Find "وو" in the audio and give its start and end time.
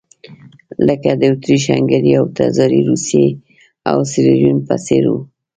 5.11-5.19